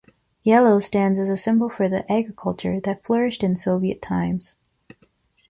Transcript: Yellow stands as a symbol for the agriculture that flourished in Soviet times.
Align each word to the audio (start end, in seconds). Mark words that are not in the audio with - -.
Yellow 0.41 0.79
stands 0.79 1.19
as 1.19 1.29
a 1.29 1.37
symbol 1.37 1.69
for 1.69 1.87
the 1.87 2.11
agriculture 2.11 2.79
that 2.79 3.05
flourished 3.05 3.43
in 3.43 3.55
Soviet 3.55 4.01
times. 4.01 4.57